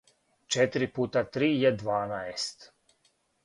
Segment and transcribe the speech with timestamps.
[0.55, 2.69] четири пута три је дванаест